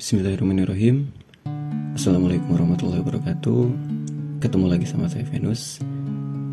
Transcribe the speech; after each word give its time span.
Bismillahirrahmanirrahim. 0.00 1.12
Assalamualaikum 1.92 2.56
warahmatullahi 2.56 3.04
wabarakatuh. 3.04 3.62
Ketemu 4.40 4.66
lagi 4.72 4.88
sama 4.88 5.12
saya 5.12 5.28
Venus. 5.28 5.76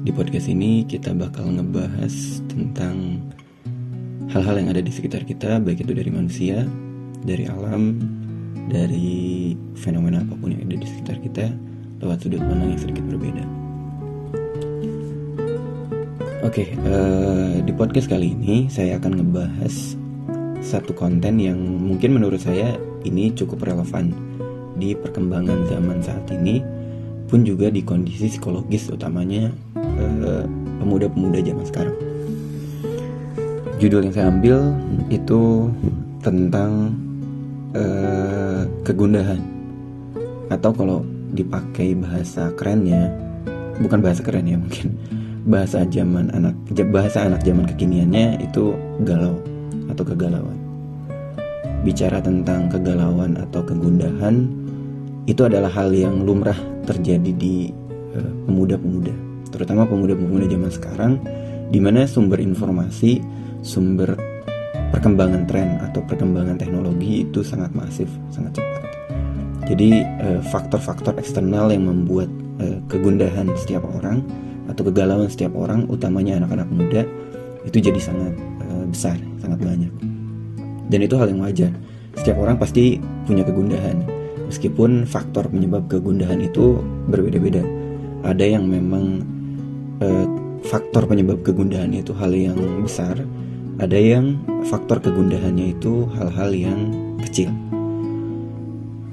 Di 0.04 0.12
podcast 0.12 0.52
ini 0.52 0.84
kita 0.84 1.16
bakal 1.16 1.56
ngebahas 1.56 2.44
tentang 2.52 3.24
Hal-hal 4.36 4.60
yang 4.60 4.76
ada 4.76 4.84
di 4.84 4.92
sekitar 4.92 5.24
kita 5.24 5.64
Baik 5.64 5.88
itu 5.88 5.96
dari 5.96 6.12
manusia, 6.12 6.68
dari 7.24 7.48
alam 7.48 7.96
Dari 8.68 9.56
fenomena 9.80 10.28
apa 10.28 10.36
pun 10.36 10.52
yang 10.52 10.68
ada 10.68 10.84
di 10.84 10.84
sekitar 10.84 11.16
kita 11.24 11.48
Lewat 12.04 12.28
sudut 12.28 12.44
pandang 12.44 12.76
yang 12.76 12.84
sedikit 12.84 13.08
berbeda. 13.08 13.48
Oke, 16.44 16.76
uh, 16.84 17.64
di 17.64 17.72
podcast 17.72 18.12
kali 18.12 18.36
ini 18.36 18.68
saya 18.68 19.00
akan 19.00 19.24
ngebahas 19.24 19.96
satu 20.60 20.92
konten 20.92 21.40
yang 21.40 21.56
mungkin 21.56 22.20
menurut 22.20 22.44
saya 22.44 22.76
ini 23.04 23.34
cukup 23.36 23.68
relevan 23.68 24.16
di 24.78 24.94
perkembangan 24.94 25.66
zaman 25.70 25.98
saat 26.02 26.26
ini 26.34 26.62
pun 27.28 27.44
juga 27.44 27.68
di 27.68 27.84
kondisi 27.84 28.32
psikologis 28.32 28.88
utamanya 28.88 29.52
pemuda 29.76 30.48
pemuda-pemuda 30.80 31.40
zaman 31.44 31.66
sekarang. 31.68 31.98
Judul 33.78 34.10
yang 34.10 34.16
saya 34.16 34.28
ambil 34.34 34.58
itu 35.14 35.70
tentang 36.24 36.96
uh, 37.78 38.66
kegundahan 38.82 39.38
atau 40.50 40.72
kalau 40.74 41.00
dipakai 41.36 41.94
bahasa 41.94 42.50
kerennya 42.56 43.12
bukan 43.84 44.00
bahasa 44.02 44.24
keren 44.24 44.48
ya 44.48 44.58
mungkin 44.58 44.96
bahasa 45.48 45.86
zaman 45.88 46.32
anak 46.34 46.56
bahasa 46.92 47.28
anak 47.28 47.44
zaman 47.44 47.68
kekiniannya 47.68 48.42
itu 48.44 48.74
galau 49.04 49.38
atau 49.88 50.04
kegalauan. 50.04 50.67
Bicara 51.86 52.20
tentang 52.20 52.68
kegalauan 52.68 53.40
atau 53.40 53.64
kegundahan 53.64 54.50
itu 55.28 55.44
adalah 55.44 55.72
hal 55.72 55.92
yang 55.92 56.24
lumrah 56.24 56.58
terjadi 56.88 57.32
di 57.36 57.70
eh, 58.16 58.32
pemuda-pemuda, 58.48 59.12
terutama 59.52 59.84
pemuda-pemuda 59.84 60.48
zaman 60.48 60.72
sekarang 60.72 61.14
di 61.68 61.80
mana 61.84 62.08
sumber 62.08 62.40
informasi, 62.40 63.20
sumber 63.60 64.16
perkembangan 64.96 65.44
tren 65.48 65.84
atau 65.84 66.00
perkembangan 66.08 66.56
teknologi 66.56 67.28
itu 67.28 67.44
sangat 67.44 67.76
masif, 67.76 68.08
sangat 68.32 68.56
cepat. 68.56 68.84
Jadi 69.68 70.00
eh, 70.00 70.40
faktor-faktor 70.48 71.20
eksternal 71.20 71.76
yang 71.76 71.92
membuat 71.92 72.32
uh, 72.64 72.80
kegundahan 72.88 73.52
setiap 73.60 73.84
orang 74.00 74.24
atau 74.72 74.88
kegalauan 74.88 75.28
setiap 75.28 75.52
orang, 75.60 75.84
utamanya 75.92 76.40
anak-anak 76.40 76.68
muda, 76.72 77.02
itu 77.68 77.80
jadi 77.84 78.00
sangat 78.00 78.36
besar, 78.92 79.16
sangat 79.40 79.60
banyak. 79.64 80.17
Dan 80.88 81.04
itu 81.04 81.16
hal 81.20 81.32
yang 81.32 81.44
wajar. 81.44 81.72
Setiap 82.18 82.40
orang 82.40 82.58
pasti 82.58 82.98
punya 83.28 83.44
kegundahan. 83.44 84.02
Meskipun 84.48 85.04
faktor 85.04 85.52
penyebab 85.52 85.92
kegundahan 85.92 86.40
itu 86.40 86.80
berbeda-beda. 87.12 87.62
Ada 88.24 88.58
yang 88.58 88.66
memang 88.66 89.22
eh, 90.00 90.28
faktor 90.66 91.06
penyebab 91.06 91.44
kegundahan 91.44 91.92
itu 91.92 92.16
hal 92.16 92.32
yang 92.32 92.58
besar, 92.82 93.20
ada 93.78 94.00
yang 94.00 94.42
faktor 94.66 94.98
kegundahannya 95.04 95.78
itu 95.78 96.10
hal-hal 96.18 96.50
yang 96.56 96.80
kecil. 97.22 97.52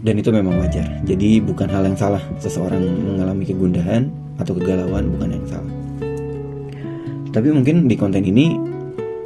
Dan 0.05 0.21
itu 0.21 0.29
memang 0.33 0.61
wajar. 0.61 1.01
Jadi 1.09 1.41
bukan 1.41 1.69
hal 1.69 1.89
yang 1.89 1.97
salah 1.97 2.21
seseorang 2.37 2.81
mengalami 2.85 3.45
kegundahan 3.49 4.13
atau 4.37 4.53
kegalauan 4.53 5.09
bukan 5.17 5.41
yang 5.41 5.47
salah. 5.49 5.75
Tapi 7.33 7.49
mungkin 7.51 7.89
di 7.89 7.97
konten 7.97 8.23
ini 8.23 8.55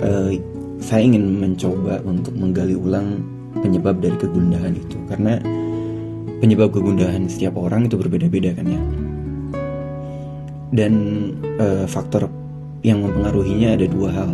uh, 0.01 0.31
saya 0.79 1.03
ingin 1.05 1.43
mencoba 1.43 1.99
untuk 2.07 2.35
menggali 2.39 2.79
ulang 2.79 3.23
penyebab 3.61 3.99
dari 3.99 4.15
kegundahan 4.15 4.75
itu. 4.79 4.97
Karena 5.11 5.39
penyebab 6.39 6.71
kegundahan 6.71 7.27
setiap 7.27 7.59
orang 7.59 7.91
itu 7.91 7.99
berbeda-beda 7.99 8.55
kan 8.55 8.67
ya. 8.67 8.83
Dan 10.69 10.93
uh, 11.59 11.85
faktor 11.89 12.31
yang 12.87 13.03
mempengaruhinya 13.03 13.75
ada 13.75 13.87
dua 13.91 14.11
hal 14.15 14.31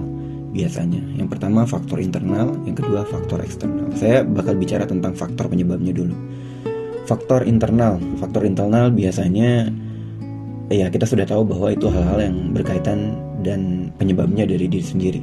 biasanya. 0.52 1.00
Yang 1.16 1.28
pertama 1.38 1.64
faktor 1.64 1.98
internal 1.98 2.52
yang 2.68 2.76
kedua 2.76 3.08
faktor 3.08 3.40
eksternal. 3.40 3.88
Saya 3.96 4.22
bakal 4.22 4.54
bicara 4.60 4.84
tentang 4.84 5.16
faktor 5.16 5.48
penyebabnya 5.48 5.96
dulu. 5.96 6.14
Faktor 7.08 7.48
internal. 7.48 7.96
Faktor 8.20 8.44
internal 8.44 8.92
biasanya 8.92 9.72
ya 10.68 10.92
kita 10.92 11.08
sudah 11.08 11.24
tahu 11.24 11.44
bahwa 11.48 11.72
itu 11.72 11.88
hal-hal 11.88 12.20
yang 12.20 12.36
berkaitan 12.52 13.16
dan 13.44 13.92
penyebabnya 14.00 14.48
dari 14.48 14.64
diri 14.68 14.84
sendiri 14.84 15.20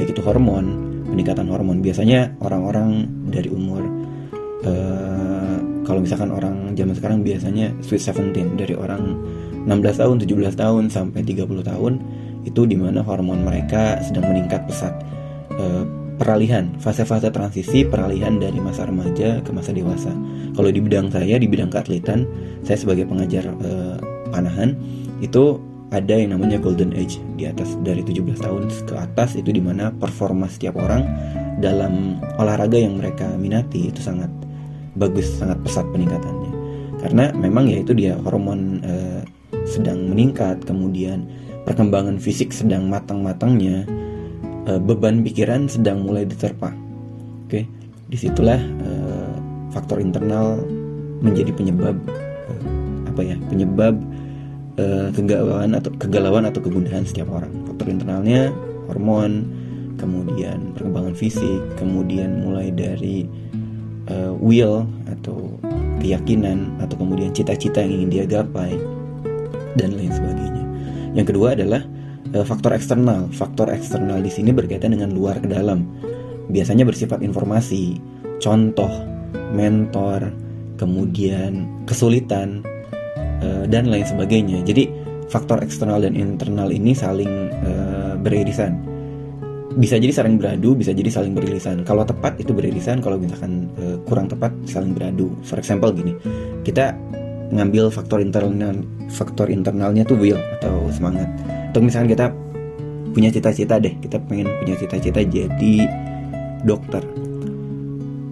baik 0.00 0.16
itu 0.16 0.24
hormon 0.24 0.96
peningkatan 1.12 1.52
hormon. 1.52 1.84
Biasanya 1.84 2.40
orang-orang 2.40 3.04
dari 3.28 3.52
umur 3.52 3.84
uh, 4.64 5.60
kalau 5.84 6.00
misalkan 6.00 6.32
orang 6.32 6.72
zaman 6.72 6.96
sekarang 6.96 7.18
biasanya 7.20 7.76
sweet 7.84 8.00
17 8.00 8.56
dari 8.56 8.72
orang 8.72 9.20
16 9.68 10.00
tahun 10.00 10.16
17 10.24 10.56
tahun 10.56 10.84
sampai 10.88 11.20
30 11.20 11.44
tahun 11.60 11.92
itu 12.48 12.64
di 12.64 12.80
mana 12.80 13.04
hormon 13.04 13.44
mereka 13.44 14.00
sedang 14.00 14.32
meningkat 14.32 14.64
pesat. 14.64 14.96
Uh, 15.60 15.84
peralihan 16.16 16.72
fase-fase 16.80 17.32
transisi 17.32 17.84
peralihan 17.84 18.40
dari 18.40 18.56
masa 18.56 18.88
remaja 18.88 19.44
ke 19.44 19.50
masa 19.52 19.76
dewasa. 19.76 20.12
Kalau 20.56 20.68
di 20.72 20.80
bidang 20.80 21.12
saya 21.12 21.36
di 21.36 21.44
bidang 21.44 21.68
keatletan 21.68 22.24
saya 22.64 22.80
sebagai 22.80 23.04
pengajar 23.04 23.52
uh, 23.60 24.00
panahan 24.32 24.76
itu 25.20 25.60
ada 25.90 26.14
yang 26.14 26.38
namanya 26.38 26.62
golden 26.62 26.94
age 26.94 27.18
di 27.34 27.50
atas 27.50 27.74
dari 27.82 28.06
17 28.06 28.38
tahun 28.38 28.70
ke 28.86 28.94
atas 28.94 29.34
itu 29.34 29.50
di 29.50 29.58
mana 29.58 29.90
performa 29.90 30.46
setiap 30.46 30.78
orang 30.78 31.02
dalam 31.58 32.22
olahraga 32.38 32.78
yang 32.78 32.96
mereka 33.02 33.26
minati 33.34 33.90
itu 33.90 33.98
sangat 33.98 34.30
bagus 34.94 35.26
sangat 35.34 35.58
pesat 35.66 35.82
peningkatannya. 35.90 36.52
Karena 37.02 37.34
memang 37.34 37.66
ya 37.66 37.82
itu 37.82 37.92
dia 37.96 38.14
hormon 38.22 38.80
eh, 38.86 39.22
sedang 39.66 40.14
meningkat 40.14 40.62
kemudian 40.62 41.26
perkembangan 41.66 42.22
fisik 42.22 42.54
sedang 42.54 42.86
matang-matangnya 42.86 43.82
eh, 44.70 44.80
beban 44.80 45.26
pikiran 45.26 45.66
sedang 45.66 46.06
mulai 46.06 46.22
diterpa. 46.22 46.70
Oke 47.50 47.66
di 48.10 48.18
situlah 48.18 48.58
eh, 48.58 49.32
faktor 49.70 50.02
internal 50.02 50.58
menjadi 51.22 51.54
penyebab 51.54 51.94
eh, 52.50 52.62
apa 53.06 53.20
ya 53.22 53.36
penyebab 53.46 53.94
uh, 54.80 55.08
kegalauan 55.12 55.76
atau 55.76 55.92
kegalauan 56.00 56.48
atau 56.48 56.64
kegundahan 56.64 57.04
setiap 57.04 57.28
orang. 57.28 57.52
Faktor 57.68 57.92
internalnya 57.92 58.48
hormon, 58.88 59.44
kemudian 60.00 60.72
perkembangan 60.72 61.14
fisik, 61.14 61.60
kemudian 61.76 62.40
mulai 62.40 62.72
dari 62.72 63.28
uh, 64.08 64.32
will 64.40 64.88
atau 65.06 65.60
keyakinan 66.00 66.80
atau 66.80 66.96
kemudian 66.96 67.30
cita-cita 67.36 67.84
yang 67.84 68.00
ingin 68.00 68.10
dia 68.10 68.24
gapai 68.24 68.72
dan 69.76 69.92
lain 69.94 70.10
sebagainya. 70.10 70.64
Yang 71.12 71.36
kedua 71.36 71.52
adalah 71.52 71.84
uh, 72.32 72.44
faktor 72.48 72.72
eksternal. 72.72 73.28
Faktor 73.30 73.68
eksternal 73.70 74.24
di 74.24 74.32
sini 74.32 74.50
berkaitan 74.50 74.96
dengan 74.96 75.12
luar 75.12 75.38
ke 75.38 75.46
dalam. 75.46 75.84
Biasanya 76.50 76.82
bersifat 76.82 77.22
informasi, 77.22 78.02
contoh, 78.42 78.90
mentor, 79.54 80.34
kemudian 80.74 81.68
kesulitan, 81.86 82.66
uh, 83.42 83.64
dan 83.68 83.88
lain 83.88 84.06
sebagainya. 84.06 84.62
Jadi 84.64 84.88
faktor 85.30 85.62
eksternal 85.62 86.02
dan 86.02 86.18
internal 86.18 86.68
ini 86.74 86.92
saling 86.92 87.30
uh, 87.62 88.14
beririsan. 88.18 88.76
Bisa 89.70 90.02
jadi 90.02 90.10
saling 90.10 90.34
beradu, 90.34 90.74
bisa 90.74 90.90
jadi 90.90 91.06
saling 91.06 91.30
beririsan. 91.30 91.86
Kalau 91.86 92.02
tepat 92.02 92.42
itu 92.42 92.50
beririsan, 92.50 92.98
kalau 92.98 93.16
misalkan 93.22 93.70
uh, 93.78 93.96
kurang 94.02 94.26
tepat 94.26 94.50
saling 94.66 94.92
beradu. 94.92 95.30
For 95.46 95.62
example 95.62 95.94
gini, 95.94 96.18
kita 96.66 96.90
ngambil 97.54 97.90
faktor 97.90 98.18
internal 98.22 98.50
faktor 99.10 99.46
internalnya 99.50 100.02
tuh 100.02 100.18
will 100.18 100.38
atau 100.58 100.90
semangat. 100.90 101.30
Atau 101.70 101.86
misalkan 101.86 102.10
kita 102.10 102.26
punya 103.14 103.30
cita-cita 103.30 103.78
deh, 103.78 103.94
kita 104.02 104.18
pengen 104.26 104.50
punya 104.58 104.74
cita-cita 104.74 105.22
jadi 105.22 105.74
dokter. 106.66 107.02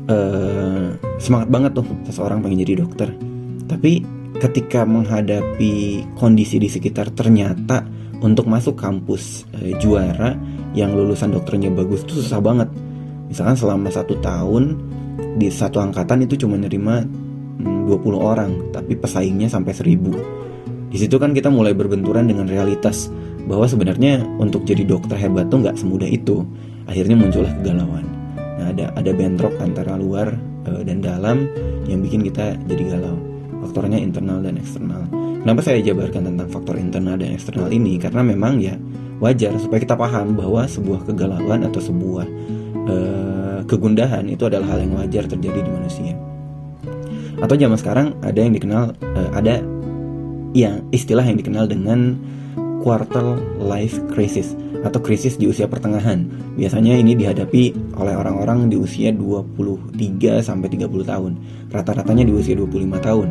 Uh, 0.08 0.96
semangat 1.22 1.48
banget 1.52 1.70
tuh 1.78 1.86
seseorang 2.10 2.42
pengen 2.42 2.66
jadi 2.66 2.82
dokter. 2.82 3.14
Tapi 3.70 4.17
ketika 4.38 4.86
menghadapi 4.86 6.06
kondisi 6.14 6.62
di 6.62 6.70
sekitar 6.70 7.10
ternyata 7.10 7.82
untuk 8.22 8.46
masuk 8.46 8.78
kampus 8.78 9.46
e, 9.54 9.74
juara 9.78 10.38
yang 10.74 10.94
lulusan 10.94 11.34
dokternya 11.34 11.70
bagus 11.74 12.06
itu 12.06 12.22
susah 12.22 12.38
banget. 12.38 12.70
Misalkan 13.26 13.58
selama 13.58 13.90
satu 13.90 14.18
tahun 14.22 14.78
di 15.38 15.50
satu 15.50 15.82
angkatan 15.82 16.24
itu 16.24 16.38
cuma 16.38 16.54
nerima 16.58 17.02
20 17.58 17.90
hmm, 17.90 18.14
orang 18.14 18.50
tapi 18.70 18.94
pesaingnya 18.94 19.50
sampai 19.50 19.74
1000 19.74 20.88
di 20.88 20.96
situ 20.96 21.18
kan 21.18 21.34
kita 21.34 21.50
mulai 21.50 21.74
berbenturan 21.74 22.30
dengan 22.30 22.46
realitas 22.46 23.10
bahwa 23.44 23.66
sebenarnya 23.68 24.24
untuk 24.38 24.64
jadi 24.64 24.86
dokter 24.86 25.18
hebat 25.20 25.50
tuh 25.52 25.66
nggak 25.66 25.76
semudah 25.76 26.08
itu. 26.08 26.46
Akhirnya 26.88 27.20
muncullah 27.20 27.52
kegalauan. 27.60 28.06
Nah 28.38 28.72
ada 28.72 28.86
ada 28.96 29.10
bentrok 29.12 29.52
antara 29.60 30.00
luar 30.00 30.32
e, 30.64 30.86
dan 30.86 31.04
dalam 31.04 31.44
yang 31.84 32.00
bikin 32.00 32.24
kita 32.24 32.56
jadi 32.64 32.96
galau 32.96 33.27
faktornya 33.68 34.00
internal 34.00 34.40
dan 34.40 34.56
eksternal. 34.56 35.04
Kenapa 35.44 35.60
saya 35.60 35.84
jabarkan 35.84 36.24
tentang 36.24 36.48
faktor 36.48 36.80
internal 36.80 37.20
dan 37.20 37.36
eksternal 37.36 37.68
ini? 37.68 38.00
Karena 38.00 38.24
memang 38.24 38.58
ya 38.58 38.74
wajar 39.20 39.52
supaya 39.60 39.84
kita 39.84 39.94
paham 39.94 40.34
bahwa 40.34 40.64
sebuah 40.64 41.04
kegalauan 41.04 41.68
atau 41.68 41.78
sebuah 41.78 42.26
uh, 42.88 43.60
kegundahan 43.68 44.24
itu 44.26 44.48
adalah 44.48 44.74
hal 44.74 44.88
yang 44.88 44.96
wajar 44.96 45.28
terjadi 45.28 45.60
di 45.60 45.70
manusia. 45.70 46.12
atau 47.38 47.54
zaman 47.54 47.78
sekarang 47.78 48.18
ada 48.26 48.34
yang 48.42 48.50
dikenal 48.50 48.98
uh, 48.98 49.30
ada 49.30 49.62
yang 50.58 50.82
istilah 50.90 51.22
yang 51.22 51.38
dikenal 51.38 51.70
dengan 51.70 52.18
quarter 52.82 53.38
life 53.62 53.94
crisis 54.10 54.58
atau 54.86 55.02
krisis 55.02 55.34
di 55.34 55.50
usia 55.50 55.66
pertengahan. 55.66 56.26
Biasanya 56.54 56.94
ini 56.98 57.18
dihadapi 57.18 57.94
oleh 57.98 58.14
orang-orang 58.14 58.70
di 58.70 58.78
usia 58.78 59.10
23 59.10 60.38
sampai 60.42 60.68
30 60.70 60.86
tahun. 61.02 61.32
Rata-ratanya 61.70 62.24
di 62.26 62.32
usia 62.34 62.54
25 62.54 62.98
tahun. 63.02 63.28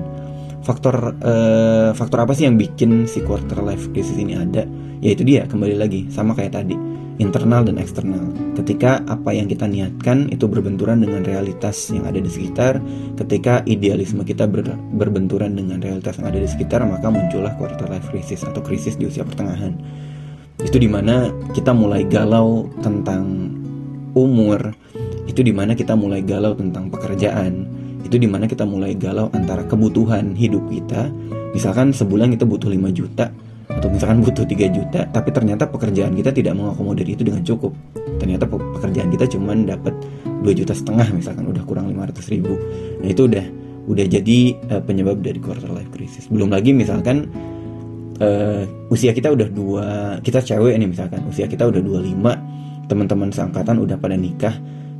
Faktor 0.65 1.15
uh, 1.21 1.92
faktor 1.95 2.25
apa 2.25 2.33
sih 2.33 2.50
yang 2.50 2.57
bikin 2.59 3.06
si 3.06 3.24
quarter 3.24 3.62
life 3.63 3.88
crisis 3.94 4.18
ini 4.18 4.36
ada? 4.36 4.65
Yaitu 5.00 5.24
dia 5.24 5.45
kembali 5.45 5.77
lagi 5.77 6.09
sama 6.09 6.33
kayak 6.33 6.57
tadi 6.57 6.75
internal 7.18 7.65
dan 7.65 7.81
eksternal. 7.81 8.30
Ketika 8.54 9.01
apa 9.09 9.33
yang 9.33 9.50
kita 9.50 9.65
niatkan 9.65 10.30
itu 10.30 10.45
berbenturan 10.45 11.01
dengan 11.01 11.25
realitas 11.25 11.89
yang 11.89 12.06
ada 12.06 12.21
di 12.21 12.30
sekitar, 12.30 12.81
ketika 13.18 13.65
idealisme 13.65 14.21
kita 14.21 14.45
ber, 14.45 14.77
berbenturan 14.98 15.57
dengan 15.57 15.81
realitas 15.81 16.18
yang 16.21 16.30
ada 16.30 16.39
di 16.42 16.50
sekitar, 16.50 16.86
maka 16.86 17.10
muncullah 17.10 17.53
quarter 17.57 17.89
life 17.89 18.10
crisis 18.13 18.45
atau 18.45 18.62
krisis 18.62 18.98
di 18.98 19.10
usia 19.10 19.25
pertengahan. 19.25 19.74
Itu 20.62 20.81
di 20.81 20.89
mana 20.89 21.30
kita 21.53 21.74
mulai 21.74 22.06
galau 22.06 22.69
tentang 22.81 23.53
umur, 24.18 24.74
itu 25.30 25.45
di 25.45 25.53
mana 25.53 25.77
kita 25.77 25.94
mulai 25.94 26.25
galau 26.25 26.57
tentang 26.57 26.89
pekerjaan, 26.89 27.69
itu 28.07 28.15
di 28.15 28.25
mana 28.25 28.48
kita 28.48 28.63
mulai 28.63 28.95
galau 28.95 29.27
antara 29.36 29.68
kebutuhan 29.68 30.31
hidup 30.33 30.63
kita. 30.71 31.12
Misalkan 31.51 31.92
sebulan 31.92 32.31
kita 32.33 32.48
butuh 32.48 32.71
5 32.71 32.92
juta, 32.95 33.27
atau 33.68 33.92
misalkan 33.92 34.24
butuh 34.24 34.48
3 34.48 34.71
juta 34.71 35.06
tapi 35.12 35.30
ternyata 35.30 35.68
pekerjaan 35.68 36.15
kita 36.15 36.31
tidak 36.31 36.56
mengakomodir 36.56 37.04
itu 37.04 37.21
dengan 37.21 37.44
cukup. 37.44 37.75
Ternyata 38.18 38.48
pekerjaan 38.48 39.12
kita 39.12 39.25
cuma 39.36 39.54
dapat 39.54 39.94
2 40.24 40.48
juta 40.56 40.71
setengah 40.71 41.12
misalkan 41.12 41.45
udah 41.51 41.63
kurang 41.68 41.92
500 41.92 42.33
ribu. 42.33 42.56
Nah 43.04 43.07
itu 43.12 43.27
udah 43.27 43.45
udah 43.88 44.06
jadi 44.07 44.39
uh, 44.71 44.81
penyebab 44.83 45.19
dari 45.19 45.39
quarter 45.44 45.69
life 45.71 45.92
crisis. 45.92 46.31
Belum 46.31 46.48
lagi 46.48 46.71
misalkan 46.71 47.27
uh, 48.24 48.63
usia 48.89 49.12
kita 49.12 49.31
udah 49.36 49.48
dua 49.51 49.88
kita 50.24 50.39
cewek 50.39 50.75
ini 50.75 50.92
misalkan 50.92 51.24
usia 51.27 51.48
kita 51.48 51.68
udah 51.68 51.80
25 51.83 52.88
teman-teman 52.88 53.30
seangkatan 53.36 53.83
udah 53.83 54.00
pada 54.00 54.15
nikah 54.15 54.56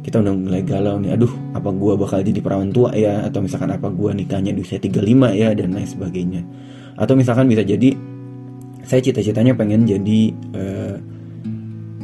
kita 0.08 0.24
udah 0.24 0.32
mulai 0.40 0.64
galau 0.64 0.96
nih. 1.04 1.20
Aduh 1.20 1.28
apa 1.52 1.68
gua 1.76 2.00
bakal 2.00 2.24
jadi 2.24 2.40
perawan 2.40 2.72
tua 2.72 2.96
ya? 2.96 3.28
Atau 3.28 3.44
misalkan 3.44 3.76
apa 3.76 3.92
gua 3.92 4.16
nikahnya 4.16 4.56
di 4.56 4.64
usia 4.64 4.80
35 4.80 5.04
ya 5.36 5.52
dan 5.52 5.76
lain 5.76 5.84
sebagainya. 5.84 6.42
Atau 6.96 7.20
misalkan 7.20 7.52
bisa 7.52 7.68
jadi 7.68 7.92
saya 8.88 9.04
cita-citanya 9.04 9.52
pengen 9.60 9.84
jadi 9.84 10.32
uh, 10.56 10.96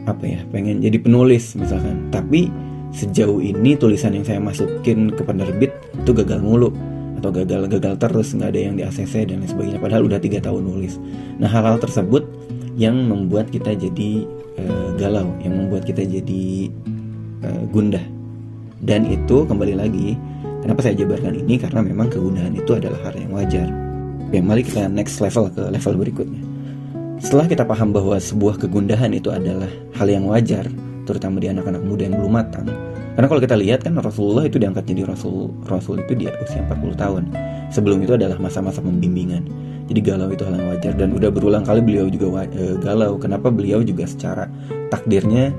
apa 0.03 0.23
ya 0.27 0.44
pengen 0.51 0.83
jadi 0.83 1.00
penulis 1.00 1.55
misalkan. 1.55 2.11
Tapi 2.11 2.51
sejauh 2.91 3.39
ini 3.39 3.79
tulisan 3.79 4.11
yang 4.11 4.27
saya 4.27 4.44
masukin 4.44 5.07
ke 5.15 5.23
penerbit 5.23 5.71
itu 5.95 6.11
gagal 6.11 6.44
mulu. 6.44 6.75
Atau 7.23 7.31
gagal 7.31 7.71
gagal 7.71 8.03
terus 8.03 8.35
nggak 8.35 8.51
ada 8.51 8.59
yang 8.59 8.75
di 8.75 8.83
ACC 8.83 9.31
dan 9.31 9.39
lain 9.39 9.47
sebagainya. 9.47 9.79
Padahal 9.79 10.03
udah 10.11 10.19
tiga 10.19 10.44
tahun 10.44 10.59
nulis. 10.59 10.99
Nah 11.39 11.47
hal-hal 11.47 11.79
tersebut 11.79 12.27
yang 12.75 12.99
membuat 12.99 13.47
kita 13.47 13.71
jadi 13.79 14.27
uh, 14.59 14.91
galau 14.99 15.31
yang 15.39 15.56
membuat 15.56 15.88
kita 15.88 16.03
jadi 16.03 16.67
uh, 17.44 17.63
gundah 17.69 18.04
dan 18.84 19.07
itu 19.07 19.44
kembali 19.48 19.75
lagi 19.78 20.16
kenapa 20.63 20.84
saya 20.84 20.98
jabarkan 21.00 21.36
ini 21.36 21.60
karena 21.60 21.80
memang 21.84 22.07
kegundahan 22.12 22.56
itu 22.56 22.72
adalah 22.75 23.00
hal 23.07 23.16
yang 23.19 23.31
wajar 23.36 23.69
Oke, 24.34 24.42
mari 24.42 24.66
kita 24.66 24.90
next 24.90 25.22
level 25.22 25.45
ke 25.54 25.62
level 25.69 25.94
berikutnya 25.94 26.54
setelah 27.24 27.48
kita 27.48 27.63
paham 27.63 27.95
bahwa 27.95 28.19
sebuah 28.19 28.60
kegundahan 28.60 29.07
itu 29.16 29.31
adalah 29.31 29.72
hal 29.95 30.12
yang 30.12 30.28
wajar, 30.28 30.68
terutama 31.07 31.40
di 31.40 31.48
anak-anak 31.48 31.80
muda 31.80 32.04
yang 32.04 32.19
belum 32.19 32.36
matang. 32.36 32.68
Karena 33.16 33.28
kalau 33.31 33.40
kita 33.40 33.56
lihat 33.56 33.80
kan 33.88 33.95
Rasulullah 33.95 34.44
itu 34.44 34.60
diangkat 34.60 34.84
jadi 34.84 35.07
Rasul 35.07 35.56
Rasul 35.63 36.04
itu 36.04 36.19
di 36.19 36.28
usia 36.28 36.60
40 36.68 37.00
tahun. 37.00 37.24
Sebelum 37.72 38.04
itu 38.04 38.19
adalah 38.19 38.36
masa-masa 38.44 38.84
pembimbingan. 38.84 39.48
Jadi 39.88 40.00
galau 40.04 40.36
itu 40.36 40.44
hal 40.44 40.60
yang 40.60 40.68
wajar 40.68 40.94
dan 41.00 41.16
udah 41.16 41.31
berulang 41.31 41.63
kali 41.63 41.80
beliau 41.80 42.12
juga 42.12 42.44
e, 42.51 42.75
galau. 42.84 43.16
Kenapa 43.16 43.48
beliau 43.48 43.80
juga 43.88 44.04
secara 44.04 44.51
takdirnya 44.92 45.56